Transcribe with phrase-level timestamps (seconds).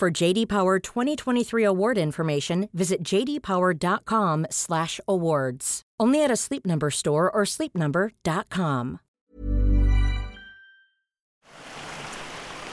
[0.00, 5.82] For JD Power 2023 award information, visit jdpower.com/awards.
[6.00, 9.00] Only at a Sleep Number store or sleepnumber.com.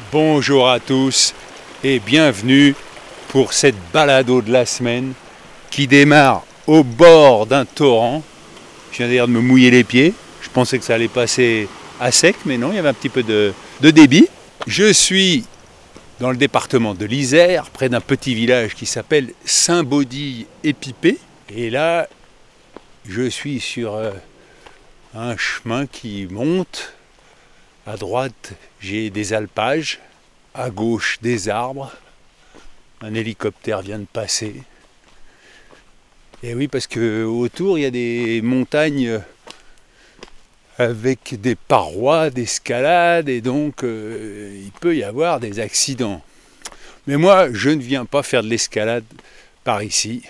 [0.09, 1.33] Bonjour à tous
[1.83, 2.73] et bienvenue
[3.27, 5.11] pour cette balado de la semaine
[5.69, 8.23] qui démarre au bord d'un torrent.
[8.93, 10.13] Je viens d'ailleurs de me mouiller les pieds.
[10.41, 11.67] Je pensais que ça allait passer
[11.99, 13.51] à sec, mais non, il y avait un petit peu de,
[13.81, 14.29] de débit.
[14.65, 15.43] Je suis
[16.19, 21.19] dans le département de l'Isère, près d'un petit village qui s'appelle Saint-Baudille-Épipé.
[21.49, 22.07] Et là,
[23.07, 24.11] je suis sur euh,
[25.13, 26.93] un chemin qui monte.
[27.85, 29.99] À droite, j'ai des alpages.
[30.53, 31.91] À gauche, des arbres.
[33.01, 34.63] Un hélicoptère vient de passer.
[36.41, 39.21] Et oui, parce que autour, il y a des montagnes
[40.77, 46.21] avec des parois d'escalade et donc euh, il peut y avoir des accidents.
[47.07, 49.05] Mais moi, je ne viens pas faire de l'escalade
[49.63, 50.23] par ici.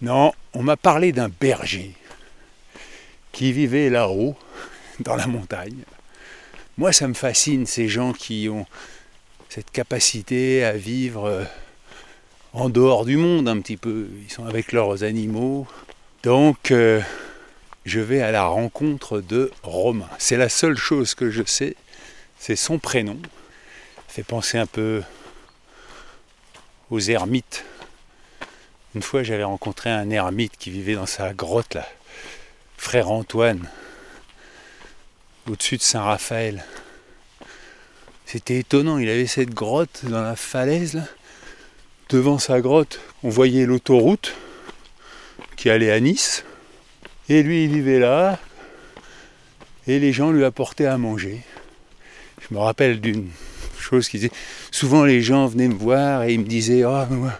[0.00, 1.92] Non, on m'a parlé d'un berger
[3.32, 4.36] qui vivait là-haut,
[5.00, 5.82] dans la montagne.
[6.76, 8.66] Moi, ça me fascine, ces gens qui ont
[9.48, 11.44] cette capacité à vivre euh,
[12.52, 14.08] en dehors du monde un petit peu.
[14.24, 15.66] Ils sont avec leurs animaux.
[16.22, 17.00] Donc, euh,
[17.88, 20.08] je vais à la rencontre de Romain.
[20.18, 21.74] C'est la seule chose que je sais,
[22.38, 23.18] c'est son prénom.
[24.08, 25.02] Ça fait penser un peu
[26.90, 27.64] aux ermites.
[28.94, 31.88] Une fois, j'avais rencontré un ermite qui vivait dans sa grotte là,
[32.76, 33.68] frère Antoine,
[35.48, 36.64] au-dessus de Saint-Raphaël.
[38.26, 41.04] C'était étonnant, il avait cette grotte dans la falaise là.
[42.10, 44.34] Devant sa grotte, on voyait l'autoroute
[45.56, 46.44] qui allait à Nice.
[47.28, 48.38] Et lui, il vivait là.
[49.86, 51.42] Et les gens lui apportaient à manger.
[52.40, 53.28] Je me rappelle d'une
[53.78, 54.32] chose qui disait
[54.70, 57.32] souvent les gens venaient me voir et ils me disaient Oh, moi,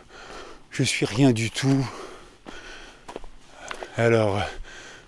[0.71, 1.87] je suis rien du tout.
[3.97, 4.41] Alors,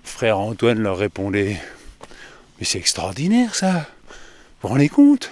[0.03, 1.57] frère Antoine leur répondait
[2.59, 3.87] Mais c'est extraordinaire ça
[4.61, 5.31] Vous vous rendez compte?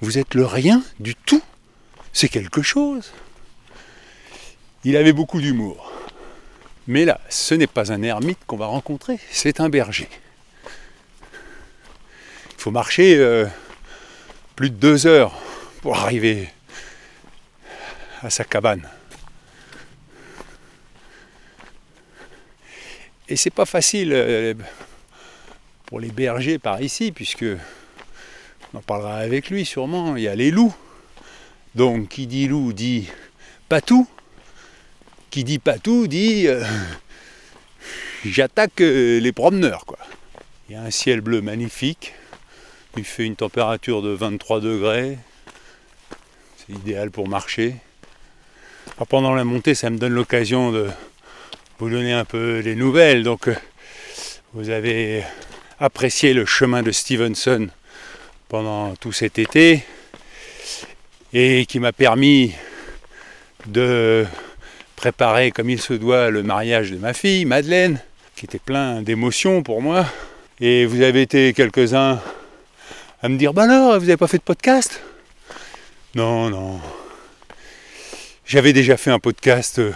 [0.00, 1.42] Vous êtes le rien du tout
[2.12, 3.12] C'est quelque chose
[4.84, 5.95] Il avait beaucoup d'humour.
[6.88, 10.08] Mais là, ce n'est pas un ermite qu'on va rencontrer, c'est un berger.
[12.50, 13.46] Il faut marcher euh,
[14.54, 15.34] plus de deux heures
[15.82, 16.48] pour arriver
[18.22, 18.88] à sa cabane.
[23.28, 24.54] Et c'est pas facile euh,
[25.86, 27.44] pour les bergers par ici, puisque
[28.72, 30.74] on en parlera avec lui sûrement, il y a les loups.
[31.74, 33.08] Donc qui dit loup dit
[33.68, 34.08] patou
[35.36, 36.64] qui dit pas tout dit euh,
[38.24, 39.84] j'attaque euh, les promeneurs.
[39.84, 39.98] Quoi.
[40.66, 42.14] Il y a un ciel bleu magnifique,
[42.96, 45.18] il fait une température de 23 degrés,
[46.56, 47.76] c'est idéal pour marcher.
[49.10, 50.88] pendant la montée, ça me donne l'occasion de
[51.80, 53.22] vous donner un peu les nouvelles.
[53.22, 53.56] Donc, euh,
[54.54, 55.22] vous avez
[55.78, 57.68] apprécié le chemin de Stevenson
[58.48, 59.84] pendant tout cet été
[61.34, 62.54] et qui m'a permis
[63.66, 64.24] de
[65.06, 68.00] préparer comme il se doit le mariage de ma fille, Madeleine,
[68.34, 70.04] qui était plein d'émotions pour moi.
[70.58, 72.20] Et vous avez été quelques-uns
[73.22, 75.00] à me dire Bah alors, vous n'avez pas fait de podcast?
[76.16, 76.80] Non, non.
[78.46, 79.92] J'avais déjà fait un podcast euh,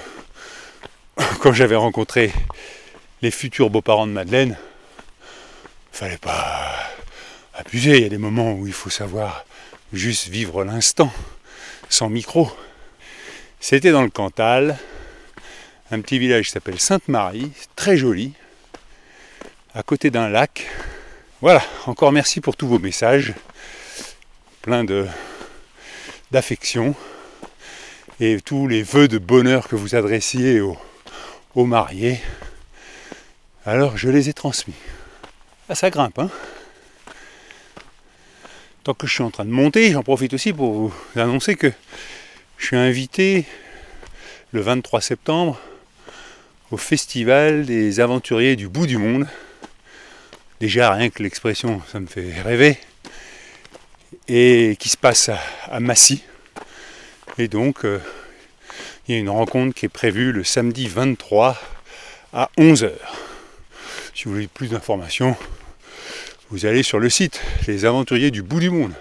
[1.40, 2.32] quand j'avais rencontré
[3.20, 4.56] les futurs beaux-parents de Madeleine.
[5.90, 6.72] Fallait pas
[7.54, 9.44] abuser, il y a des moments où il faut savoir
[9.92, 11.12] juste vivre l'instant,
[11.88, 12.48] sans micro.
[13.58, 14.78] C'était dans le Cantal,
[15.92, 18.32] un petit village qui s'appelle Sainte-Marie, très joli,
[19.74, 20.68] à côté d'un lac.
[21.40, 23.34] Voilà, encore merci pour tous vos messages,
[24.62, 25.06] plein de
[26.30, 26.94] d'affection
[28.20, 30.76] et tous les vœux de bonheur que vous adressiez aux,
[31.64, 32.20] mariés.
[33.66, 34.74] Alors je les ai transmis.
[35.68, 36.30] Ah, ça grimpe, hein
[38.84, 41.72] Tant que je suis en train de monter, j'en profite aussi pour vous annoncer que
[42.58, 43.44] je suis invité
[44.52, 45.60] le 23 septembre
[46.70, 49.26] au festival des aventuriers du bout du monde.
[50.60, 52.78] Déjà rien que l'expression, ça me fait rêver.
[54.28, 55.30] Et qui se passe
[55.68, 56.22] à, Massy.
[57.38, 58.00] Et donc, euh,
[59.08, 61.58] il y a une rencontre qui est prévue le samedi 23
[62.32, 62.92] à 11h.
[64.14, 65.36] Si vous voulez plus d'informations,
[66.50, 68.92] vous allez sur le site Les Aventuriers du bout du monde,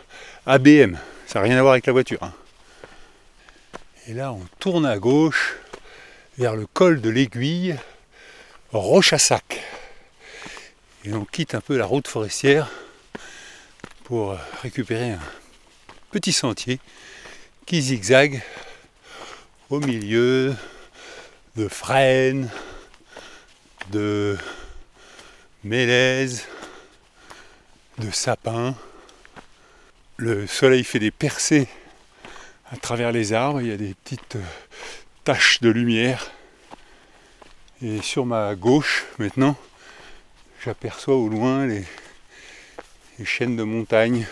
[0.46, 0.98] ABM.
[1.28, 2.20] Ça n'a rien à voir avec la voiture.
[2.22, 2.34] hein.
[4.08, 5.58] Et là, on tourne à gauche
[6.40, 7.76] vers le col de l'Aiguille,
[8.72, 9.62] Rochassac.
[11.04, 12.72] Et on quitte un peu la route forestière
[14.06, 15.20] pour euh, récupérer un
[16.12, 16.80] petit sentier
[17.66, 18.42] qui zigzague
[19.70, 20.56] au milieu
[21.58, 22.50] de frênes,
[23.92, 24.38] de
[25.66, 26.46] mélèzes,
[27.98, 28.76] de sapins.
[30.16, 31.68] Le soleil fait des percées
[32.72, 34.38] à travers les arbres, il y a des petites
[35.30, 36.32] taches de lumière.
[37.84, 39.56] Et sur ma gauche, maintenant,
[40.66, 41.84] j'aperçois au loin les,
[43.20, 44.26] les chaînes de montagne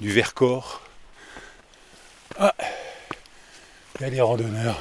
[0.00, 0.80] du Vercors.
[2.38, 2.54] Ah,
[3.96, 4.80] il y a des randonneurs.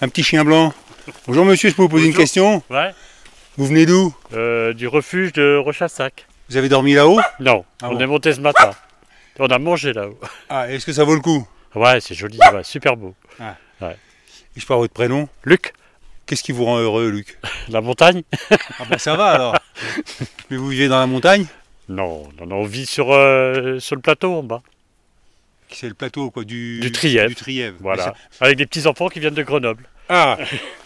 [0.00, 0.72] Un petit chien blanc.
[1.26, 2.62] Bonjour monsieur, je peux vous poser une question?
[2.70, 2.94] Ouais,
[3.58, 4.14] Vous venez d'où?
[4.32, 6.26] Euh, du refuge de Rochassac.
[6.52, 8.72] Vous avez dormi là-haut Non, Ah on bon est monté ce matin.
[9.38, 10.20] On a mangé là-haut.
[10.50, 13.14] Ah, est-ce que ça vaut le coup Ouais, c'est joli, ouais, super beau.
[13.40, 15.72] Et je parle votre prénom Luc,
[16.26, 17.38] Qu'est-ce qui vous rend heureux, Luc
[17.70, 19.56] la montagne Ah bah ça va alors.
[20.50, 21.46] Mais vous vivez dans la montagne
[21.88, 24.60] Non, non, non, on vit sur, euh, sur le plateau en bas.
[25.70, 27.28] C'est le plateau quoi du Du Trièvre.
[27.30, 27.78] Du Trièvre.
[27.80, 28.12] Voilà.
[28.42, 29.88] Avec des petits-enfants qui viennent de Grenoble.
[30.10, 30.36] Ah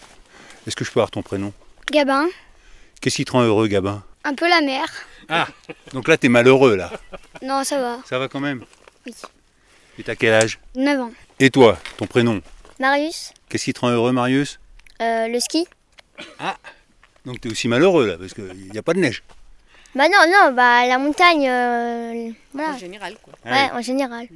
[0.65, 1.51] Est-ce que je peux avoir ton prénom
[1.91, 2.25] Gabin,
[3.01, 4.85] Qu'est-ce qui te rend heureux, Gabin un peu la mer.
[5.93, 6.91] Donc là, t'es malheureux là.
[7.41, 7.99] Non, ça va.
[8.07, 8.63] Ça va quand même
[9.05, 9.13] Oui.
[9.99, 10.59] Et t'as quel âge?
[10.75, 11.11] 9 ans.
[11.39, 12.41] Et toi, ton prénom?
[12.79, 14.59] Marius, Qu'est-ce qui te rend heureux, Marius?
[15.01, 15.65] Euh, le ski
[17.25, 19.23] Donc t'es aussi malheureux là, parce qu'il n'y a pas de neige.
[19.95, 22.73] Bah non, non, bah la montagne, euh, voilà.
[22.73, 23.33] En général, quoi.
[23.45, 24.27] Ouais, en général.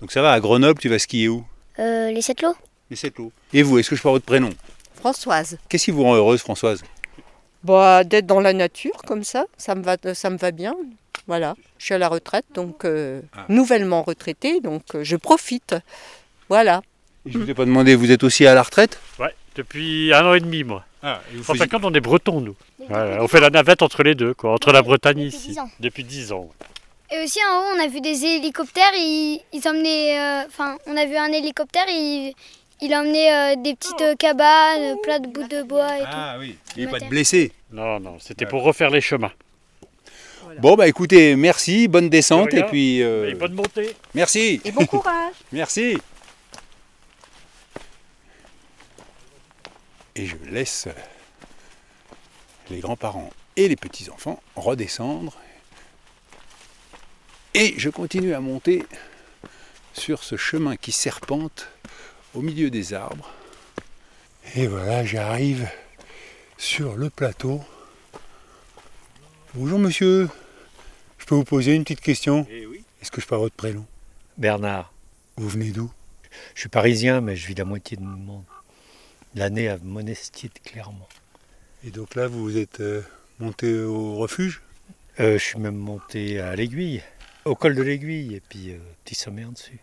[0.00, 1.44] Donc ça va, à Grenoble, tu vas skier où?
[1.78, 2.56] Euh, les sept lots
[2.90, 3.32] Les sept lots.
[3.52, 4.50] Et vous, est-ce que je peux avoir votre prénom?
[4.96, 5.58] Françoise.
[5.68, 6.82] Qu'est-ce qui vous rend heureuse, Françoise?
[7.64, 10.74] Bah, d'être dans la nature comme ça, ça me va, ça me va bien.
[11.26, 13.46] Voilà, je suis à la retraite, donc euh, Ah.
[13.48, 15.74] nouvellement retraitée, donc euh, je profite.
[16.50, 16.82] Voilà.
[17.26, 18.98] Et Je vous ai pas demandé, vous êtes aussi à la retraite?
[19.18, 20.84] Ouais, depuis un an et demi, moi.
[21.02, 22.54] Ah, et vous En fin faisiez- de compte, on est bretons, nous.
[22.90, 25.48] Ouais, on fait la navette entre les deux, quoi, entre la Bretagne depuis ici.
[25.48, 25.70] 10 ans.
[25.80, 26.50] Depuis 10 ans.
[27.10, 28.92] Et aussi en haut, on a vu des hélicoptères.
[28.94, 30.18] Ils, ils emmenaient.
[30.18, 31.84] euh, Enfin, on a vu un hélicoptère.
[31.88, 32.34] Il,
[32.80, 36.06] il emmenait euh, des petites euh, cabanes, euh, plein de bouts de bois et tout.
[36.10, 37.10] Ah oui, il n'y a pas de Matin.
[37.10, 37.52] blessés.
[37.70, 39.32] Non, non, c'était pour refaire les chemins.
[40.60, 43.96] Bon bah écoutez, merci, bonne descente De et puis euh, Et bonne montée.
[44.14, 45.32] merci, Et bon courage.
[45.52, 45.98] merci.
[50.14, 50.86] Et je laisse
[52.70, 55.36] les grands-parents et les petits-enfants redescendre.
[57.54, 58.84] Et je continue à monter
[59.92, 61.68] sur ce chemin qui serpente
[62.34, 63.30] au milieu des arbres.
[64.56, 65.68] Et voilà, j'arrive
[66.58, 67.60] sur le plateau.
[69.54, 70.28] Bonjour monsieur,
[71.18, 72.46] je peux vous poser une petite question?
[73.00, 73.86] Est-ce que je avoir votre prénom?
[74.36, 74.92] Bernard,
[75.36, 75.90] Vous venez d'où?
[76.54, 78.44] Je suis parisien, mais je vis la moitié de mon
[79.36, 81.06] l'année à Monestier de Clermont.
[81.86, 83.02] Et donc là, vous êtes euh,
[83.40, 84.62] monté au refuge?
[85.20, 87.02] Euh, je suis même monté à l'aiguille,
[87.44, 89.80] au col de l'aiguille, et puis euh, petit sommet en dessus.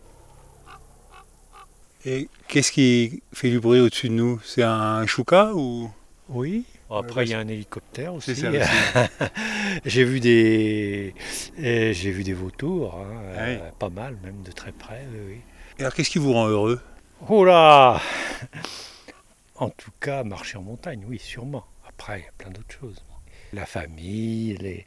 [2.04, 4.40] Et qu'est-ce qui fait du bruit au-dessus de nous?
[4.44, 5.90] C'est un chouka ou?
[6.28, 6.64] Oui.
[6.90, 8.40] Après, il y a un hélicoptère C'est aussi.
[8.42, 9.30] ça aussi.
[9.86, 11.14] j'ai vu des,
[11.56, 13.54] et j'ai vu des vautours, hein, Ah oui.
[13.54, 15.02] euh, pas mal, même de très près.
[15.10, 15.36] Oui, oui.
[15.78, 16.80] Et alors, qu'est-ce qui vous rend heureux?
[17.28, 17.98] Oh là
[19.56, 21.64] En tout cas, marcher en montagne, oui, sûrement.
[21.88, 23.02] Après, il y a plein d'autres choses.
[23.54, 24.84] La famille, les,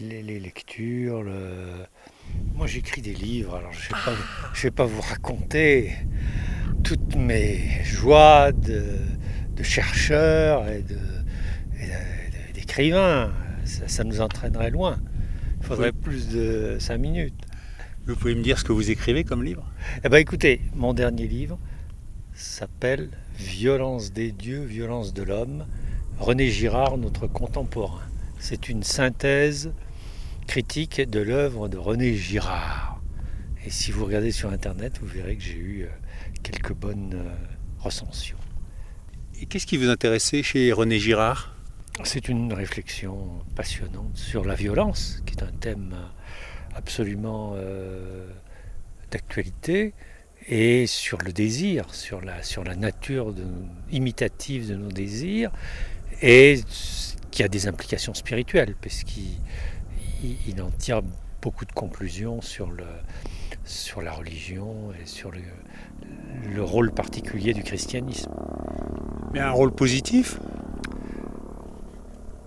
[0.00, 1.22] les, les lectures.
[1.22, 1.86] Le...
[2.54, 5.92] Moi, j'écris des livres, alors je ne vais pas vous raconter
[6.86, 8.84] toutes mes joies de,
[9.56, 10.84] de chercheur et
[12.54, 13.32] d'écrivain.
[13.64, 14.96] Ça, ça nous entraînerait loin.
[15.58, 17.34] Il faudrait plus de cinq minutes.
[18.06, 19.68] Vous pouvez me dire ce que vous écrivez comme livre?
[20.04, 21.58] Eh bien écoutez, mon dernier livre
[22.36, 25.66] s'appelle Violence des dieux, violence de l'homme.
[26.20, 28.06] René Girard, notre contemporain.
[28.38, 29.72] C'est une synthèse
[30.46, 33.00] critique de l'œuvre de René Girard.
[33.66, 35.88] Et si vous regardez sur Internet, vous verrez que j'ai eu euh,
[36.42, 37.34] quelques bonnes euh,
[37.80, 38.38] recensions.
[39.40, 41.54] Et qu'est-ce qui vous intéressait chez René Girard?
[42.04, 48.28] C'est une réflexion passionnante sur la violence, qui est un thème euh, absolument euh,
[49.10, 49.94] d'actualité,
[50.48, 53.44] et sur le désir, sur la, sur la nature de-
[53.90, 55.50] imitative de nos désirs,
[56.22, 56.60] et
[57.30, 59.38] qui a des implications spirituelles, parce qu'il
[60.22, 61.02] il, il en tire
[61.42, 62.84] beaucoup de conclusions sur, le,
[63.66, 65.40] sur la religion et sur le,
[66.54, 68.32] le rôle particulier du christianisme.
[69.32, 70.38] Mais un rôle positif?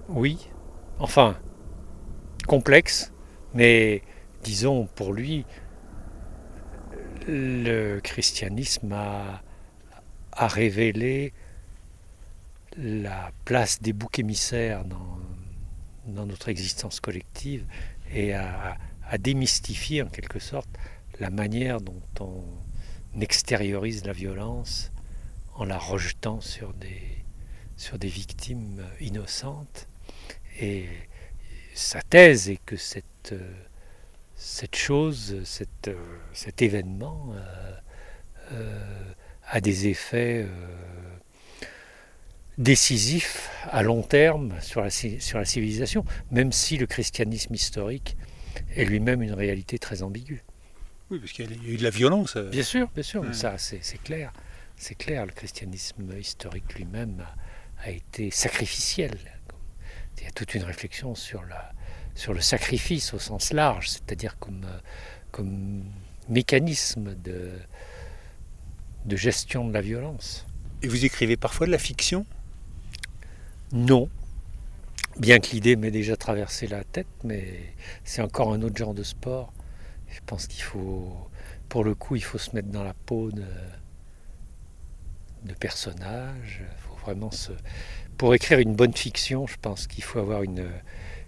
[0.08, 0.48] Oui,
[0.98, 1.38] enfin,
[2.48, 3.12] complexe,
[3.54, 4.02] mais
[4.44, 5.46] disons pour lui,
[7.28, 9.42] le christianisme a,
[10.32, 11.32] a révélé
[12.78, 15.20] la place des boucs émissaires dans,
[16.08, 17.66] dans notre existence collective
[18.12, 20.70] et à, à, démystifier en quelque sorte
[21.20, 24.92] la manière dont on extériorise la violence
[25.56, 29.88] en la rejetant sur des, victimes innocentes.
[30.60, 30.86] Et
[31.74, 33.36] sa thèse est que cette,
[34.76, 37.72] chose, cet événement euh,
[38.54, 39.14] euh,
[39.48, 41.66] a des effets euh,
[42.58, 48.16] décisif à long terme sur la civilisation, même si le christianisme historique
[48.76, 50.44] est lui-même une réalité très ambiguë.
[51.12, 52.36] Oui, parce qu'il y a eu de la violence.
[52.36, 52.50] euh.
[52.50, 53.34] Bien sûr, bien sûr, Ouais.
[53.34, 54.32] ça c'est clair.
[54.78, 57.26] C'est clair, le christianisme historique lui-même
[57.84, 59.18] a, été sacrificiel.
[60.18, 61.72] Il y a toute une réflexion sur, la,
[62.16, 64.66] sur le sacrifice au sens large, c'est-à-dire comme,
[65.32, 65.84] comme
[66.30, 67.52] mécanisme de,
[69.06, 70.46] de gestion de la violence.
[70.82, 72.26] Et vous écrivez parfois de la fiction?
[73.74, 74.10] Non.
[75.18, 77.74] Bien que l'idée m'ait déjà traversé la tête, mais
[78.06, 79.52] c'est encore un autre genre de sport.
[80.12, 81.16] Je pense qu'il faut,
[81.70, 83.46] pour le coup, il faut se mettre dans la peau de,
[85.44, 86.62] de personnages.
[86.62, 87.52] Il faut vraiment se...
[88.18, 90.70] Pour écrire une bonne fiction, je pense qu'il faut avoir une,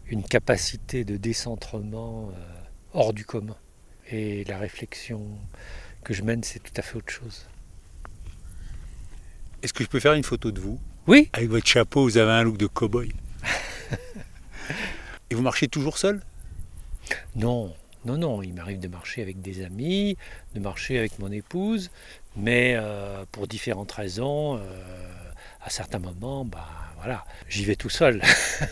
[0.07, 2.61] une capacité de décentrement euh,
[2.93, 3.55] hors du commun.
[4.09, 5.25] Et la réflexion
[6.03, 7.45] que je mène, c'est tout à fait autre chose.
[9.63, 10.79] Est-ce que je peux faire une photo de vous?
[11.07, 13.11] Oui, Avec votre chapeau, vous avez un look de cow-boy.
[15.29, 16.21] Et vous marchez toujours seul?
[17.35, 17.73] Non,
[18.05, 18.41] non, non.
[18.41, 20.17] Il m'arrive de marcher avec des amis,
[20.55, 21.91] de marcher avec mon épouse,
[22.35, 24.61] mais euh, pour différentes raisons, euh,
[25.63, 26.67] à certains moments, bah,
[26.97, 28.21] voilà, j'y vais tout seul.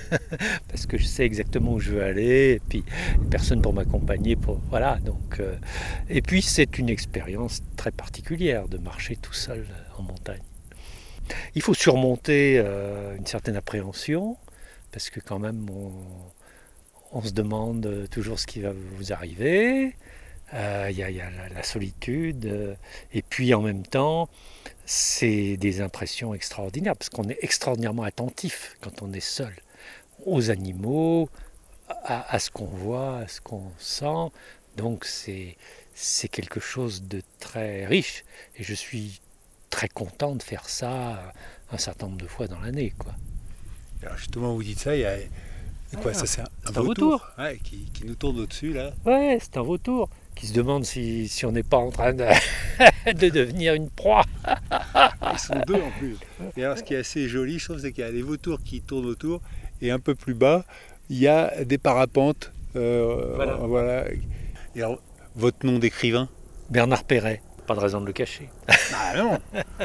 [0.67, 2.83] Parce que je sais exactement où je veux aller, et puis
[3.29, 4.35] personne pour m'accompagner.
[4.35, 5.55] Pour, voilà, donc, euh,
[6.09, 9.67] et puis c'est une expérience très particulière de marcher tout seul
[9.97, 10.41] en montagne.
[11.53, 14.35] Il faut surmonter une certaine appréhension,
[14.91, 15.91] parce que quand même, on,
[17.11, 19.95] on se demande toujours ce qui va vous arriver.
[20.53, 22.45] Euh, Il y, a- y a la, solitude.
[22.45, 22.75] euh,
[23.13, 24.29] et puis en même temps,
[24.85, 29.53] c'est des impressions extraordinaires, parce qu'on est extraordinairement attentif quand on est seul
[30.25, 31.29] aux animaux,
[32.03, 34.31] à, ce qu'on voit, à ce qu'on sent.
[34.77, 35.55] Donc c'est
[36.29, 38.23] quelque chose de très riche.
[38.57, 39.21] Et je suis
[39.69, 41.33] très content de faire ça
[41.71, 42.93] un certain nombre de fois dans l'année.
[42.97, 43.13] quoi.
[44.17, 44.91] Justement, vous dites ça.
[46.01, 47.27] Quoi, Ah, ça c'est un, un vautour.
[47.37, 48.91] Ouais, qui, qui nous tourne au-dessus là.
[49.05, 52.25] Ouais, c'est un vautour qui se demande si, si on n'est pas en train de,
[53.13, 54.23] de devenir une proie.
[55.33, 56.15] Ils sont deux en plus.
[56.57, 58.59] Et alors ce qui est assez joli, je trouve, c'est qu'il y a les vautours
[58.63, 59.41] qui tournent autour
[59.81, 60.63] et un peu plus bas,
[61.09, 62.51] il y a des parapentes.
[62.75, 63.53] euh, Voilà.
[63.55, 64.05] voilà.
[64.75, 65.01] Et alors,
[65.35, 66.29] votre nom d'écrivain?
[66.69, 68.49] Bernard Perret, pas de raison de le cacher.
[68.93, 69.37] Ah non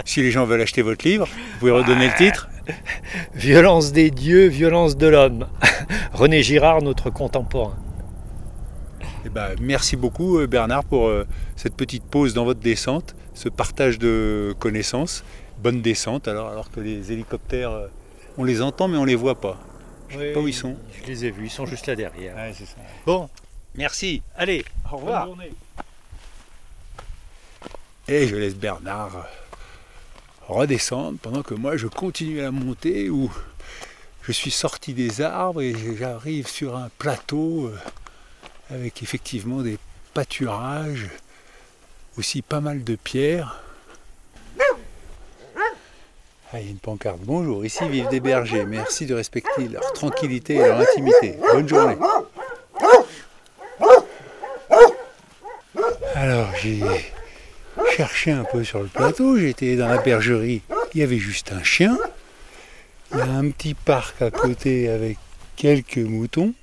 [0.07, 2.49] Si les gens veulent acheter votre livre, vous pouvez redonner le titre
[3.35, 5.47] Violence des dieux, violence de l'homme.
[6.15, 7.77] René Girard, notre contemporain.
[9.27, 11.27] Eh ben, merci beaucoup euh, Bernard pour euh,
[11.57, 15.23] cette petite pause dans votre descente, ce partage de connaissances.
[15.59, 17.87] Bonne descente alors, alors que les hélicoptères, euh,
[18.39, 19.59] on les entend mais on les voit pas.
[20.09, 20.77] Je sais pas où ils sont.
[21.03, 22.35] Je les ai vus, ils sont juste là derrière.
[22.55, 22.65] ça.
[23.05, 23.29] Bon,
[23.75, 24.23] Merci.
[24.37, 25.27] allez, Au bonne revoir.
[25.27, 25.53] journée.
[28.07, 29.21] Et je laisse Bernard euh,
[30.49, 33.31] redescendre pendant que moi je continue à monter où
[34.23, 37.77] je suis sorti des arbres et j'arrive sur un plateau euh,
[38.75, 39.79] avec effectivement des
[40.13, 41.09] pâturages,
[42.19, 43.63] aussi pas mal de pierres.
[46.53, 47.19] Ah, il y a une pancarte.
[47.23, 48.65] Bonjour, ici vivent des bergers.
[48.65, 51.37] Merci de respecter leur tranquillité et leur intimité.
[51.53, 51.97] Bonne journée.
[56.15, 56.81] Alors, j'ai
[57.97, 59.39] cherché un peu sur le plateau.
[59.39, 60.63] J'étais dans la bergerie.
[60.95, 61.97] Il y avait juste un chien.
[63.13, 65.19] Il y a un petit parc à côté avec
[65.57, 66.55] quelques moutons.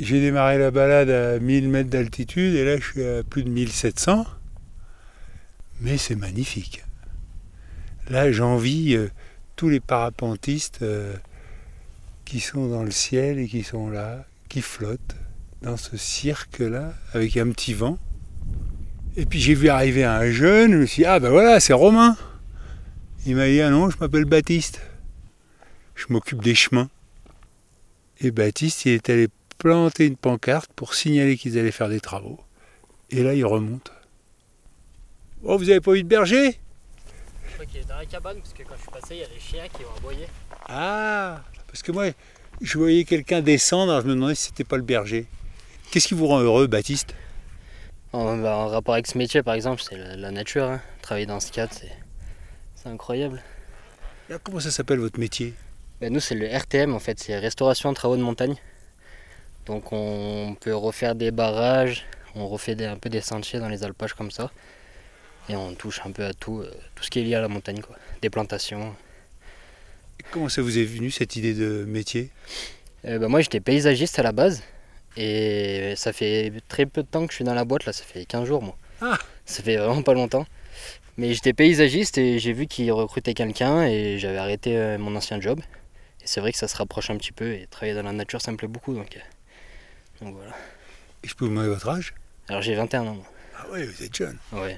[0.00, 3.48] J'ai démarré la balade à 1000 mètres d'altitude et là je suis à plus de
[3.48, 4.26] 1700.
[5.80, 6.84] Mais c'est magnifique.
[8.08, 9.08] Là j'envie euh,
[9.56, 11.14] tous les parapentistes euh,
[12.24, 15.16] qui sont dans le ciel et qui sont là, qui flottent
[15.62, 17.98] dans ce cirque-là avec un petit vent.
[19.16, 21.72] Et puis j'ai vu arriver un jeune, je me suis dit, ah ben voilà, c'est
[21.72, 22.16] Romain.
[23.26, 24.80] Il m'a dit, ah non, je m'appelle Baptiste.
[25.94, 26.90] Je m'occupe des chemins.
[28.20, 29.28] Et Baptiste, il est allé
[29.58, 32.40] planté une pancarte pour signaler qu'ils allaient faire des travaux.
[33.10, 33.92] Et là, ils remontent.
[35.44, 36.58] Oh, vous avez pas vu de berger?
[37.46, 39.22] Je crois qu'il est dans la cabane parce que quand je suis passé, il y
[39.22, 40.26] a des chiens qui ont aboyé.
[40.68, 42.06] Ah Parce que moi,
[42.60, 45.26] je voyais quelqu'un descendre, alors je me demandais si c'était pas le berger.
[45.92, 47.14] Qu'est-ce qui vous rend heureux, Baptiste?
[48.14, 50.66] En, bah, en rapport avec ce métier, par exemple, c'est la, la nature.
[50.66, 50.80] hein.
[51.02, 53.42] Travailler dans ce cadre, c'est, incroyable.
[54.44, 55.52] Comment ça s'appelle votre métier?
[56.00, 58.54] Ben, nous, c'est le RTM, en fait, c'est Restauration Travaux de Montagne.
[59.66, 62.04] Donc, on peut refaire des barrages,
[62.36, 64.52] on refait des- un peu des sentiers dans les alpages comme ça.
[65.48, 67.48] Et on touche un peu à tout, euh, tout ce qui est lié à la
[67.48, 67.96] montagne, quoi.
[68.22, 68.94] Des plantations.
[70.30, 72.30] Comment ça vous est venu cette idée de métier?
[73.06, 74.62] Euh, ben, moi, j'étais paysagiste à la base.
[75.16, 78.04] Et ça fait très peu de temps que je suis dans la boîte, là, ça
[78.04, 78.76] fait 15 jours, moi.
[79.00, 79.18] Ah.
[79.46, 80.46] Ça fait vraiment pas longtemps.
[81.16, 85.40] Mais j'étais paysagiste et j'ai vu qu'ils recrutaient quelqu'un et j'avais arrêté euh, mon ancien
[85.40, 85.60] job.
[86.20, 88.40] Et c'est vrai que ça se rapproche un petit peu et travailler dans la nature,
[88.42, 88.94] ça me plaît beaucoup.
[88.94, 90.50] Donc, euh, donc voilà.
[91.22, 92.14] Et je peux vous demander votre âge?
[92.48, 93.24] Alors j'ai 21 ans, moi.
[93.56, 94.36] Ah oui, vous êtes jeune.
[94.52, 94.76] Ouais.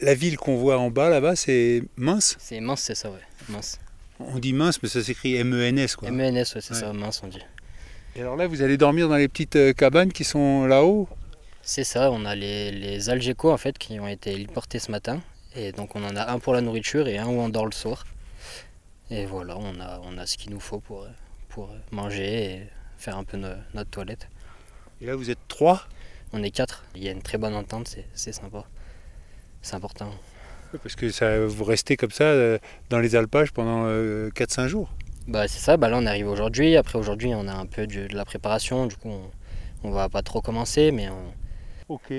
[0.00, 2.36] La ville qu'on voit en bas là-bas, c'est mince?
[2.38, 3.18] C'est mince, c'est ça, ouais.
[3.48, 3.80] Mince.
[4.20, 6.10] On dit mince, mais ça s'écrit M-E-N-S quoi.
[6.10, 6.80] MENS, ouais, c'est Ouais.
[6.80, 7.42] ça, mince, on dit.
[8.18, 11.08] Et alors là, vous allez dormir dans les petites euh, cabanes qui sont là-haut
[11.62, 15.20] C'est ça, on a les, les Algeco en fait qui ont été héliportés ce matin.
[15.54, 17.70] Et donc on en a un pour la nourriture et un où on dort le
[17.72, 18.06] soir.
[19.10, 21.08] Et voilà, on a, on a ce qu'il nous faut pour, euh,
[21.48, 22.62] pour manger et
[22.98, 24.28] faire un peu no- notre toilette.
[25.00, 25.86] Et là, vous êtes trois
[26.32, 28.64] On est quatre, il y a une très bonne entente, c'est- c'est sympa.
[29.62, 30.10] C'est important.
[30.82, 32.58] Parce que ça, vous restez comme ça euh,
[32.90, 34.92] dans les alpages pendant euh, 4-5 jours.
[35.28, 36.76] Bah c'est ça, bah là on arrive aujourd'hui.
[36.76, 40.22] Après aujourd'hui on a un peu de la préparation, du coup on, on va pas
[40.22, 42.12] trop commencer, mais on, Ok.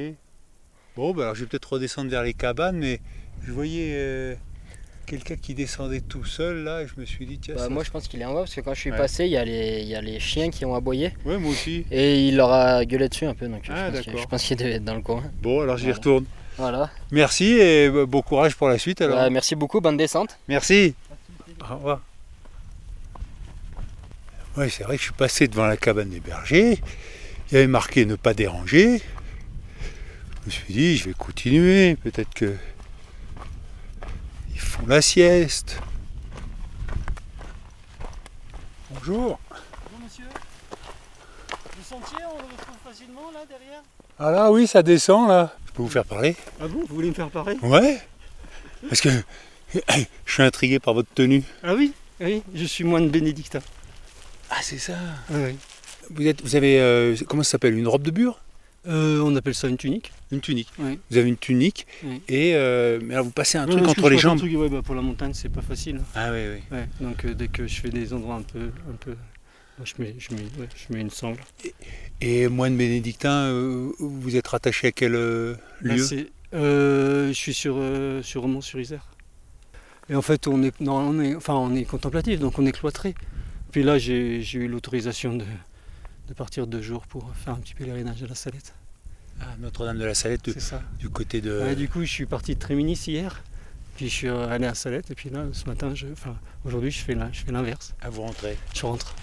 [0.95, 2.99] Bon, bah alors je vais peut-être redescendre vers les cabanes, mais
[3.45, 4.35] je voyais euh,
[5.05, 7.83] quelqu'un qui descendait tout seul là, et je me suis dit, tiens, Bah, ça- moi
[7.83, 8.97] je pense qu'il est en bas parce que quand je suis Ouais.
[8.97, 11.51] passé, il y, a les- il y a les chiens qui ont aboyé Ouais, moi
[11.51, 11.85] aussi.
[11.91, 13.47] et il leur a gueulé dessus un peu.
[13.47, 14.21] Donc Ah, je pense qu'il- d'accord.
[14.21, 15.23] je pense qu'il devait être dans le coin.
[15.41, 15.97] Bon, alors j'y Voilà.
[15.97, 16.25] retourne.
[16.57, 16.89] Voilà.
[17.11, 19.17] Merci et bah, bon courage pour la suite alors.
[19.17, 20.37] Bah, merci beaucoup, bonne descente.
[20.47, 20.93] Merci.
[21.61, 22.01] Au revoir.
[24.59, 26.81] Oui, c'est vrai que je suis passé devant la cabane des bergers.
[27.49, 29.01] Il y avait marqué ne pas déranger.
[30.41, 31.95] Je me suis dit, je vais continuer.
[31.95, 32.57] Peut-être que
[34.53, 35.79] ils font la sieste.
[38.91, 39.39] Bonjour.
[39.49, 40.25] Bonjour monsieur.
[40.25, 43.81] Le sentier, on le retrouve facilement là derrière?
[44.19, 45.55] Ah là, oui, ça descend là.
[45.67, 46.35] Je peux vous faire parler?
[46.59, 48.01] Ah bon, vous voulez me faire pareil Ouais.
[48.89, 49.07] Parce que
[49.73, 51.45] je suis intrigué par votre tenue.
[51.63, 53.61] Ah oui, oui, je suis moine bénédictin.
[54.49, 54.97] Ah, c'est ça.
[55.31, 55.55] Oui.
[56.09, 58.41] Vous, êtes, vous avez, euh, comment ça s'appelle Une robe de bure?
[58.87, 60.11] Euh, on appelle ça une tunique.
[60.31, 60.69] Une tunique.
[60.79, 60.99] Oui.
[61.11, 62.21] Vous avez une tunique Oui.
[62.29, 64.37] et euh, mais alors vous passez un Non, truc entre les jambes.
[64.37, 65.99] truc, ouais, bah, pour la montagne, c'est pas facile.
[66.15, 66.61] Ah oui, oui.
[66.77, 69.11] Ouais, donc euh, dès que je fais des endroits un peu, un peu,
[69.77, 71.41] moi, je mets, je mets, ouais, je mets une sangle.
[72.21, 76.03] Et moine bénédictin, euh, vous êtes rattaché à quel euh, Là, lieu?
[76.03, 79.05] c'est- euh, je suis sur, euh, sur Romans-sur-Isère.
[80.09, 82.71] Et en fait, on est, non, on est, enfin, on est contemplatif, donc on est
[82.71, 83.13] cloîtré.
[83.71, 85.45] Puis là, j'ai eu l'autorisation de,
[86.27, 88.73] de partir deux jours pour faire un petit pèlerinage à la Salette.
[89.41, 90.81] Ah, Notre-Dame de la Salette, du, C'est ça.
[90.99, 91.51] du côté de.
[91.61, 93.41] Ouais, du coup, je suis parti de Tréminis hier,
[93.95, 96.99] puis je suis allé à Salette, et puis là, ce matin, je, enfin, aujourd'hui, je
[96.99, 97.15] fais
[97.47, 97.93] l'inverse.
[98.01, 98.57] À vous rentrer.
[98.75, 99.15] Je rentre.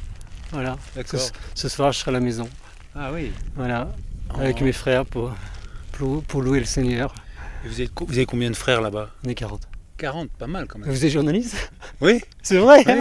[0.52, 0.78] Voilà.
[0.94, 1.20] D'accord.
[1.20, 2.48] Ce, ce soir, je serai à la maison.
[2.94, 3.32] Ah oui.
[3.56, 3.92] Voilà.
[4.38, 4.64] Avec Oh.
[4.64, 5.34] mes frères pour,
[5.92, 7.14] pour, pour louer le Seigneur.
[7.64, 9.10] Et vous, êtes, vous avez combien de frères là-bas?
[9.24, 9.68] On est 40.
[9.96, 10.88] 40, pas mal quand même.
[10.88, 12.20] Vous êtes journaliste Oui.
[12.42, 12.94] C'est vrai Oui.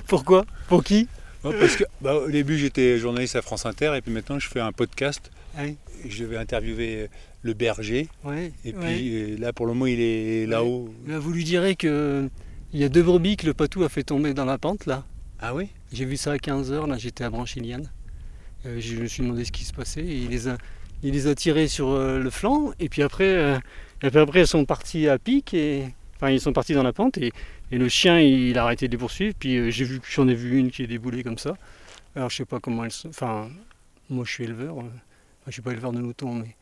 [0.06, 0.44] Pourquoi?
[0.68, 1.08] Pour qui?
[1.44, 4.48] Ouais, parce que bah, au début j'étais journaliste à France Inter et puis maintenant je
[4.48, 5.30] fais un podcast.
[5.56, 5.76] Ah oui.
[6.08, 7.06] Je vais interviewer euh,
[7.42, 8.08] le berger.
[8.24, 8.52] Ouais.
[8.64, 10.92] Et puis euh, là pour le moment il est là-haut.
[11.06, 12.28] Là, vous lui direz que
[12.72, 15.04] il y a deux brebis que le patou a fait tomber dans la pente là.
[15.40, 15.68] Ah oui?
[15.92, 17.90] J'ai vu ça à 15h, là j'étais à Branchiliane.
[18.66, 20.58] Euh, je me suis demandé ce qui se passait et il les a,
[21.02, 23.58] il les a tirés sur euh, le flanc et puis après, euh,
[24.02, 25.84] et puis après ils sont partis à pic et
[26.18, 27.32] enfin ils sont partis dans la pente et,
[27.70, 30.34] et le chien il a arrêté de les poursuivre puis euh, j'ai vu j'en ai
[30.34, 31.56] vu une qui est déboulée comme ça.
[32.16, 33.08] Alors je sais pas comment elle se...
[33.08, 33.48] enfin
[34.10, 34.90] moi je suis éleveur, euh, enfin,
[35.46, 36.54] je suis pas éleveur de moutons mais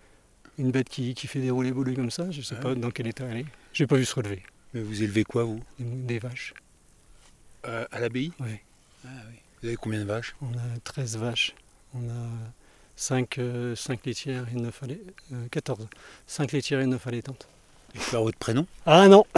[0.59, 3.07] une bête qui, qui fait dérouler bouler comme ça, je sais Ah pas dans quel
[3.09, 3.47] état elle est.
[3.75, 4.43] J'ai pas vu se relever.
[4.73, 5.63] Mais vous élevez quoi vous?
[5.79, 6.55] Des, des vaches.
[7.67, 8.33] Euh, À l'abbaye?
[8.41, 8.57] Oui.
[9.05, 9.37] Ah oui.
[9.61, 10.35] Vous avez combien de vaches?
[10.41, 11.55] On a 13 vaches.
[11.95, 12.29] On a
[12.97, 13.37] 5,
[14.07, 15.51] laitières et 9 allaitantes.
[15.51, 15.89] 14.
[16.27, 17.49] 5 laitières et 9 allaitantes.
[18.09, 19.25] Avoir votre prénom Ah non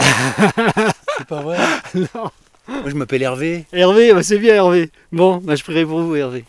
[1.17, 1.57] C'est pas vrai
[1.95, 2.31] Non
[2.67, 3.65] Moi je m'appelle Hervé.
[3.73, 4.91] Hervé, bah, c'est bien Hervé.
[5.11, 6.45] Bon, bah, je prierai pour vous Hervé.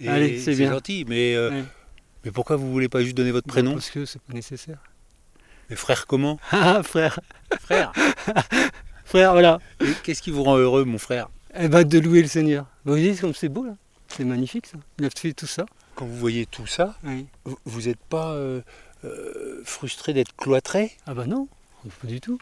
[0.00, 0.70] Et Allez, c'est bien.
[0.72, 1.64] gentil, mais, euh, Ouais.
[2.24, 4.78] mais pourquoi vous voulez pas juste donner votre prénom Parce que c'est pas nécessaire.
[5.70, 7.20] Mais frère comment Ah frère
[7.60, 7.92] Frère
[9.04, 9.60] Frère, voilà.
[9.80, 12.66] Et Qu'est-ce qui vous rend heureux mon frère Eh ben de louer le Seigneur.
[12.84, 13.74] Vous voyez comme c'est beau là
[14.08, 14.78] C'est magnifique ça.
[14.98, 15.64] Il a fait tout ça.
[15.94, 17.26] Quand vous voyez tout ça, Oui.
[17.64, 18.60] vous n'êtes pas euh,
[19.04, 21.48] euh, frustré d'être cloîtré Ah bah non,
[22.00, 22.38] pas du tout.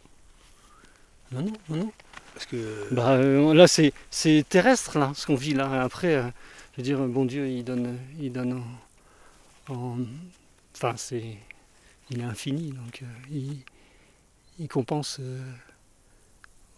[1.32, 1.92] Non, non, non, non.
[2.34, 5.82] Parce que Bah, euh, là, c'est, c'est terrestre, là, ce qu'on vit là.
[5.82, 6.22] Après, euh,
[6.72, 8.62] je veux dire, bon Dieu, il donne, il donne
[9.68, 9.98] en, en-
[10.74, 11.36] Enfin, c'est...
[12.10, 13.58] Il est infini, donc euh, il,
[14.58, 15.40] il compense euh,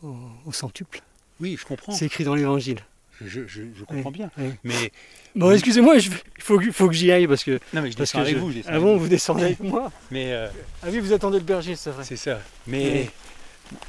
[0.02, 0.14] au,
[0.46, 1.02] au centuple.
[1.40, 1.92] oui, je comprends.
[1.92, 2.80] C'est écrit dans l'évangile.
[3.24, 4.30] Je, je- je comprends bien.
[4.38, 4.50] oui.
[4.64, 4.92] Mais
[5.36, 7.52] Bon, excusez-moi, il faut, que- faut que j'y aille parce que...
[7.72, 8.50] non, mais je Parce descends que avec je- vous.
[8.50, 9.08] je descends Ah bon, vous.
[9.08, 10.48] descendez avec moi Mais euh,
[10.82, 12.04] Ah oui, vous attendez le berger, c'est vrai.
[12.04, 12.40] c'est ça.
[12.66, 13.08] Mais,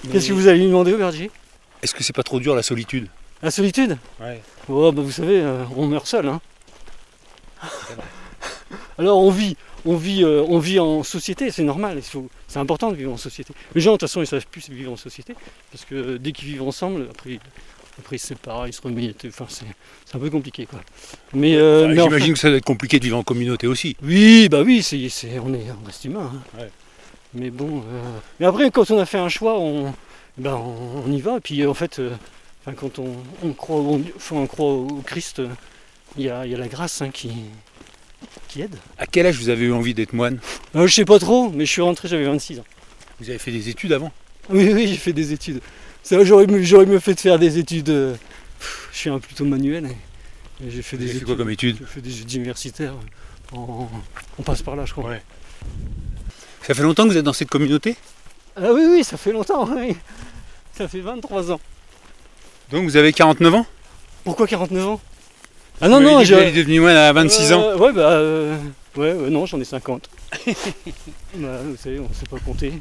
[0.03, 1.29] mais Qu'est-ce que vous allez lui demander au berger?
[1.83, 3.07] Est-ce que c'est pas trop dur la solitude?
[3.41, 3.97] La solitude?
[4.19, 4.41] Ouais.
[4.69, 6.27] Oh, bah vous savez, euh, on meurt seul.
[6.27, 6.41] Hein.
[8.97, 11.99] Alors on vit, on vit, euh, on vit en société, c'est normal.
[12.47, 13.53] C'est important de vivre en société.
[13.75, 15.35] Les gens, de toute façon, ils savent plus vivre en société
[15.71, 17.39] parce que dès qu'ils vivent ensemble, après, ils-
[17.99, 19.25] après ils se séparent, ils se remettent.
[19.27, 19.65] Enfin, c'est
[20.15, 20.81] un peu compliqué, quoi.
[21.34, 23.95] Mais, euh, mais J'imagine que ça doit être compliqué de vivre en communauté aussi.
[24.03, 24.97] oui, bah oui, c'est,
[25.39, 26.31] on, est, on reste humain.
[26.34, 26.60] hein.
[26.60, 26.69] Ouais.
[27.34, 28.01] Mais bon, euh,
[28.39, 29.93] mais après, quand on a fait un choix, on,
[30.38, 31.38] ben, on, on y va.
[31.38, 32.12] Et puis, en fait, euh,
[32.77, 35.41] quand on, on croit, au, enfin, on croit au Christ,
[36.17, 37.31] il y, a, il y a la grâce hein, qui,
[38.47, 38.75] qui aide.
[38.97, 40.39] À quel âge vous avez eu envie d'être moine?
[40.73, 42.65] Je sais pas trop, mais je suis rentré, j'avais 26 ans.
[43.19, 44.12] Vous avez fait des études avant?
[44.49, 45.60] Oui, oui, j'ai fait des études.
[46.05, 47.89] Ça, j'aurais, mieux- j'aurais mieux fait de faire des études.
[47.89, 48.13] euh,
[48.59, 49.87] pff, je suis un plutôt manuel.
[49.87, 51.23] et- j'ai fait des études.
[51.25, 52.93] quoi comme études J'ai fait des études universitaires.
[53.53, 55.09] On passe par là, je crois.
[55.09, 55.21] Ouais.
[56.61, 57.95] Ça fait longtemps que vous êtes dans cette communauté?
[58.55, 59.95] Ah oui, oui, ça fait longtemps, oui.
[60.77, 61.59] Ça fait 23 ans.
[62.71, 63.65] Donc vous avez 49 ans?
[64.23, 65.01] Pourquoi 49 ans?
[65.81, 66.35] Ah non, Vous non, j'ai...
[66.35, 67.61] êtes devenu moine à 26 ans.
[67.61, 68.11] Euh, ouais, bah...
[68.11, 68.57] euh,
[68.95, 70.07] Ouais, ouais, non, j'en ai 50.
[70.45, 72.71] bah, vous savez, on sait pas compter.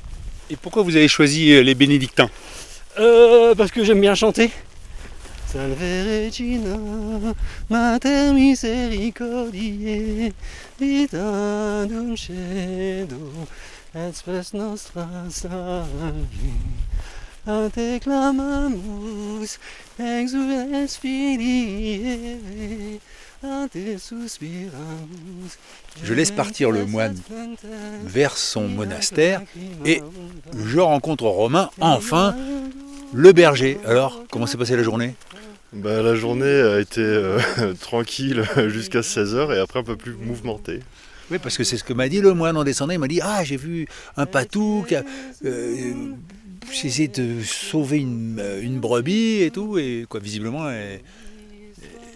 [0.50, 2.30] Et pourquoi vous avez choisi euh, les bénédictins?
[2.98, 4.50] Euh, parce que j'aime bien chanter.
[5.46, 6.76] Salve Regina,
[7.68, 10.32] Mater misericordiae,
[10.80, 13.32] vita dulcedo,
[13.94, 16.52] et spes nostra salvi.
[17.46, 19.58] A te clamamus,
[19.98, 23.00] exules filii.
[26.02, 27.16] Je laisse partir le moine
[28.04, 29.42] vers son monastère
[29.84, 30.02] et
[30.56, 32.36] Je rencontre Romain, enfin,
[33.12, 33.78] le berger.
[33.86, 35.14] Alors, comment s'est passée la journée?
[35.72, 37.40] Bah, la journée a été euh,
[37.80, 40.80] tranquille jusqu'à 16h et après un peu plus mouvementée.
[41.30, 42.92] Oui, parce que c'est ce que m'a dit le moine en descendant.
[42.92, 45.02] Il m'a dit Ah, j'ai vu un patou qui a
[45.44, 45.92] euh,
[46.70, 49.78] essayé de sauver une, euh, une brebis et tout.
[49.78, 51.00] Et quoi, visiblement, elle,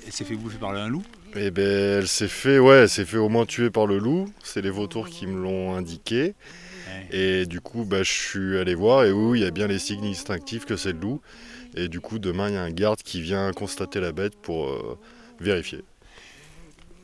[0.06, 1.02] elle s'est fait bouffer par un loup.
[1.36, 4.32] Et ben elle s'est fait, ouais, elle s'est fait au moins tuer par le loup.
[4.42, 6.34] C'est les vautours qui me l'ont indiqué.
[7.12, 9.78] Et du coup, bah, je suis allé voir et oui, il y a bien les
[9.78, 11.20] signes instinctifs que c'est le loup.
[11.76, 14.68] Et du coup, demain, il y a un garde qui vient constater la bête pour
[14.68, 14.98] euh,
[15.40, 15.82] vérifier.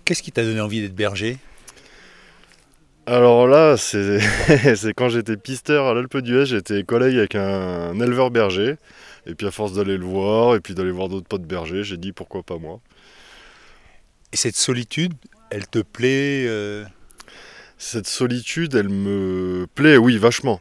[0.04, 1.38] Qu'est-ce qui t'a donné envie d'être berger?
[3.06, 4.18] Alors là, c'est
[4.76, 8.76] c'est quand j'étais pisteur à l'Alpe d'Huez, j'étais collègue avec un, éleveur berger.
[9.26, 11.96] Et puis à force d'aller le voir et puis d'aller voir d'autres potes bergers, j'ai
[11.96, 12.80] dit pourquoi pas moi.
[14.35, 15.14] Et cette solitude,
[15.51, 16.85] elle te plaît euh,
[17.79, 20.59] Cette solitude, elle me plaît, oui, vachement.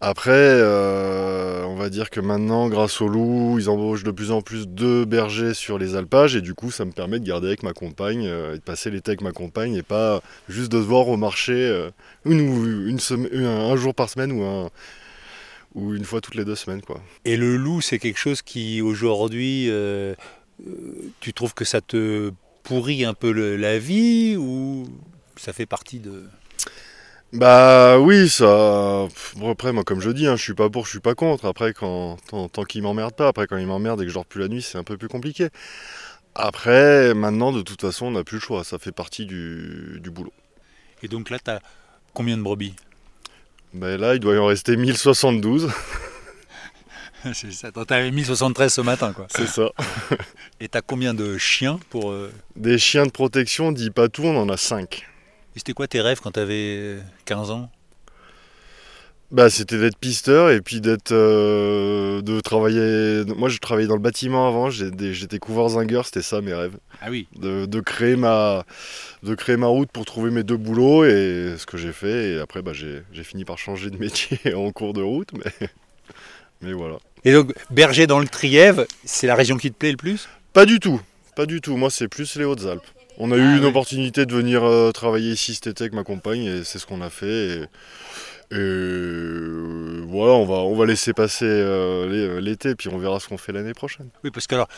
[0.00, 4.42] Après, euh, on va dire que maintenant, grâce au loup, ils embauchent de plus en
[4.42, 7.64] plus de bergers sur les alpages et du coup, ça me permet de garder avec
[7.64, 10.86] ma compagne euh, et de passer l'été avec ma compagne et pas juste de se
[10.86, 11.90] voir au marché euh,
[12.26, 14.70] une, ou- une semaine- un, jour par semaine ou, un,
[15.74, 17.02] ou une fois toutes les deux semaines, quoi.
[17.24, 19.68] Et le loup, c'est quelque chose qui, aujourd'hui,
[21.18, 22.30] tu trouves que ça te
[22.66, 24.86] pourrit un peu le- la vie ou
[25.36, 26.24] ça fait partie de...
[27.32, 29.08] Bah oui, ça.
[29.36, 31.44] Bon, après, moi, comme je dis, hein, je suis pas pour, je suis pas contre.
[31.46, 34.24] Après, quand tant, tant qu'il m'emmerde pas, après quand il m'emmerde et que je dors
[34.26, 35.48] plus la nuit, c'est un peu plus compliqué.
[36.34, 38.64] Après, maintenant, de toute façon, on n'a plus le choix.
[38.64, 40.32] Ça fait partie du, du boulot.
[41.02, 41.60] Et donc là, tu as
[42.14, 42.74] combien de brebis?
[43.72, 45.70] Mais là, il doit y en rester 1072.
[47.34, 49.26] C'est ça, tu avais 1073 ce matin, quoi.
[49.30, 49.70] C'est ça.
[50.60, 52.10] Et tu as combien de chiens pour...
[52.10, 55.06] euh, Des chiens de protection, dit pas tout, on en a 5.
[55.54, 57.70] Et c'était quoi tes rêves quand tu avais 15 ans?
[59.32, 61.10] Bah, c'était d'être pisteur et puis d'être.
[61.10, 63.24] euh, de travailler.
[63.36, 66.76] Moi, je travaillais dans le bâtiment avant, j'ai des- j'étais couvreur-zingueur, c'était ça mes rêves.
[67.02, 67.26] Ah oui.
[67.36, 68.64] de, de créer ma,
[69.24, 72.34] de créer ma route pour trouver mes deux boulots et ce que j'ai fait.
[72.34, 75.68] Et après, bah, j'ai j'ai fini par changer de métier en cours de route, mais,
[76.62, 76.96] mais voilà.
[77.24, 80.28] Et donc, berger dans le Trièvre, c'est la région qui te plaît le plus?
[80.52, 81.00] Pas du tout,
[81.34, 81.76] pas du tout.
[81.76, 82.86] Moi, c'est plus les Hautes-Alpes.
[83.18, 86.04] On a Ah eu une opportunité de venir euh, travailler ici cet été avec ma
[86.04, 87.26] compagne et c'est ce qu'on a fait.
[87.26, 87.62] Et,
[88.52, 93.18] et, euh, voilà, on va, on va laisser passer euh, l'é- l'été puis on verra
[93.20, 94.08] ce qu'on fait l'année prochaine.
[94.24, 94.68] Oui, parce que alors,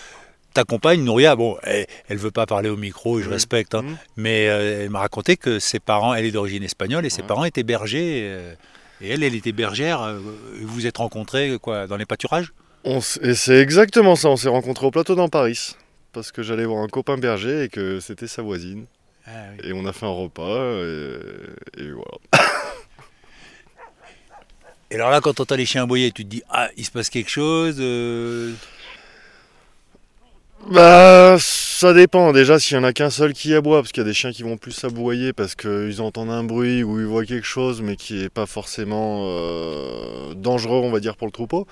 [0.55, 3.33] ta compagne, Nouria, bon, elle, elle veut pas parler au micro, et je Mhm.
[3.35, 3.97] respecte, hein, Mhm.
[4.17, 7.29] mais euh, elle m'a raconté que ses parents, elle est d'origine espagnole, et ses Ouais.
[7.29, 8.23] parents étaient bergers.
[9.01, 10.03] Et elle, elle était bergère.
[10.03, 12.53] euh, vous vous êtes rencontrés quoi, dans les pâturages?
[12.85, 15.77] On et c'est exactement ça, on s'est rencontrés au plateau dans Paris.
[16.13, 18.87] Parce que j'allais voir un copain berger et que c'était sa voisine.
[19.27, 19.69] Ah oui.
[19.69, 21.19] Et on a fait un repas et,
[21.77, 22.19] et voilà.
[24.91, 27.11] Et alors là, quand t'entends les chiens aboyer, tu te dis, ah, il se passe
[27.11, 27.77] quelque chose.
[27.79, 28.55] euh,
[30.71, 32.33] Bah, ça dépend.
[32.33, 34.33] Déjà, s'il y en a qu'un seul qui aboie, parce qu'il y a des chiens
[34.33, 37.97] qui vont plus aboyer parce qu'ils entendent un bruit ou ils voient quelque chose, mais
[37.97, 41.67] qui est pas forcément euh, dangereux, on va dire, pour le troupeau.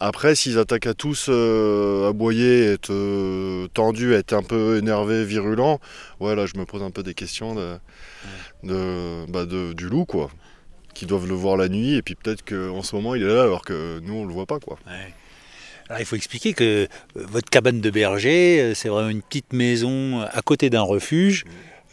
[0.00, 5.80] Après, s'ils attaquent à tous euh, aboyer, être euh, tendus, être un peu énervés, virulents,
[6.20, 7.76] ouais, là, je me pose un peu des questions de,
[8.62, 10.30] de, bah, de- du loup, quoi.
[10.94, 13.42] Qui doivent le voir la nuit, et puis peut-être qu'en ce moment, il est là,
[13.42, 14.78] alors que nous, on le voit pas, quoi.
[15.88, 19.52] Alors il faut expliquer que euh, votre cabane de berger, euh, c'est vraiment une petite
[19.52, 21.44] maison à côté d'un refuge.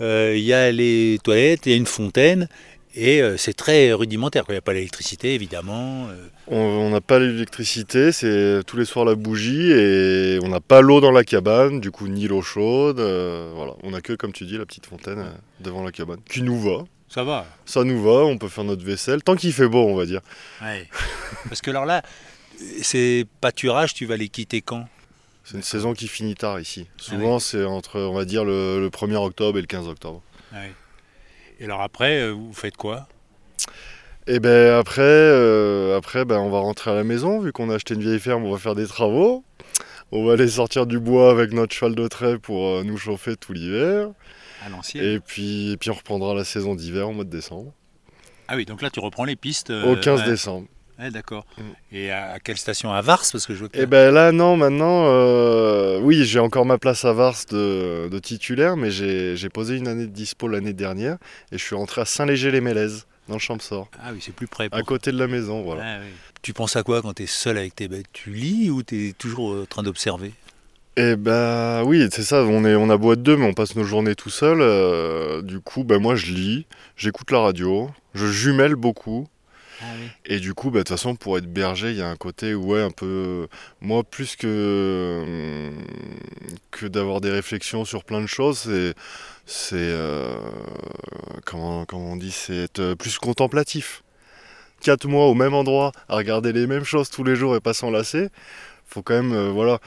[0.01, 2.49] Euh, Il y a les toilettes, il y a une fontaine,
[2.93, 4.43] et euh, c'est très rudimentaire.
[4.49, 6.07] Il n'y a pas l'électricité, évidemment.
[6.09, 6.27] euh.
[6.47, 10.99] On n'a pas l'électricité, c'est tous les soirs la bougie et on n'a pas l'eau
[10.99, 12.99] dans la cabane, du coup ni l'eau chaude.
[12.99, 15.29] euh, voilà, on a que comme tu dis la petite fontaine euh,
[15.61, 16.83] devant la cabane qui nous va.
[17.07, 17.45] Ça va.
[17.65, 20.19] Ça nous va, on peut faire notre vaisselle tant qu'il fait beau, on va dire.
[20.61, 20.87] Ouais.
[21.47, 22.01] Parce que alors là,
[22.81, 24.87] ces pâturages, tu vas les quitter quand?
[25.43, 26.87] C'est une saison qui finit tard ici.
[26.97, 30.21] Souvent c'est entre on va dire le, le 1er octobre et le 15 octobre.
[30.53, 30.71] Ouais.
[31.59, 33.07] Et alors après, euh, vous faites quoi?
[34.27, 37.75] Et ben après, euh, après ben, on va rentrer à la maison vu qu'on a
[37.75, 39.43] acheté une vieille ferme, on va faire des travaux.
[40.11, 43.35] On va aller sortir du bois avec notre cheval de trait pour euh, nous chauffer
[43.35, 44.09] tout l'hiver.
[44.65, 47.71] À l'ancienne Et puis, et puis on reprendra la saison d'hiver au mois de décembre.
[48.47, 49.69] Ah oui, donc là tu reprends les pistes.
[49.69, 50.25] euh, Au 15 ouais.
[50.27, 50.67] décembre.
[50.99, 51.45] Ouais, d'accord.
[51.57, 51.61] Mm.
[51.95, 52.91] Et à, quelle station?
[52.91, 53.23] À Vars?
[53.31, 57.13] Parce que je Et ben là, non, maintenant, euh, oui, j'ai encore ma place à
[57.13, 61.17] Vars de, de titulaire, mais j'ai posé une année de dispo l'année dernière
[61.51, 64.69] et je suis rentré à Saint-Léger-les-Mélèzes, dans le Champsort, Ah oui, c'est plus près.
[64.71, 65.83] à côté de la maison, voilà.
[65.85, 66.11] Ah oui.
[66.43, 69.09] Tu penses à quoi quand tu es seul avec tes bêtes Tu lis ou tu
[69.09, 70.31] es toujours euh, en train d'observer?
[70.95, 73.75] Et ben oui, c'est ça, on, est, on a beau être deux, mais on passe
[73.75, 74.59] nos journées tout seul.
[74.61, 79.27] euh, du coup, ben moi je lis, j'écoute la radio, je jumelle beaucoup.
[79.81, 80.07] Ah oui.
[80.25, 82.53] Et du coup, bah, de toute façon, pour être berger, il y a un côté,
[82.55, 83.47] ouais, un peu.
[83.81, 85.85] Moi, plus que, hum,
[86.71, 88.93] que d'avoir des réflexions sur plein de choses, c'est.
[89.45, 89.75] C'est.
[89.75, 90.35] euh,
[91.45, 94.03] comment, comment on dit C'est être euh, plus contemplatif.
[94.81, 97.73] Quatre mois au même endroit, à regarder les mêmes choses tous les jours et pas
[97.73, 98.29] s'enlacer,
[98.85, 99.79] faut quand même, euh, voilà.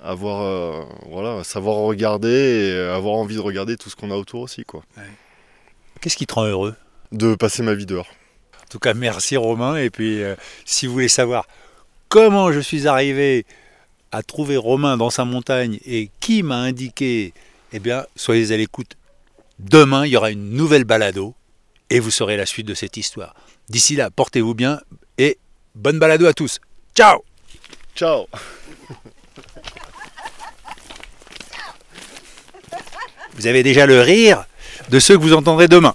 [0.00, 4.42] Avoir, euh, voilà, savoir regarder et avoir envie de regarder tout ce qu'on a autour
[4.42, 4.84] aussi, quoi.
[6.00, 6.76] Qu'est-ce qui te rend heureux?
[7.10, 8.06] De passer ma vie dehors.
[8.68, 9.76] En tout cas, merci Romain.
[9.76, 10.34] Et puis, euh,
[10.66, 11.46] si vous voulez savoir
[12.10, 13.46] comment je suis arrivé
[14.12, 17.32] à trouver Romain dans sa montagne et qui m'a indiqué,
[17.72, 18.98] eh bien, soyez à l'écoute.
[19.58, 21.34] Demain, il y aura une nouvelle balado
[21.88, 23.34] et vous saurez la suite de cette histoire.
[23.70, 24.82] D'ici là, portez-vous bien
[25.16, 25.38] et
[25.74, 26.60] bonne balado à tous.
[26.94, 27.24] Ciao
[27.96, 28.26] Ciao
[33.34, 34.44] Vous avez déjà le rire
[34.90, 35.94] de ceux que vous entendrez demain.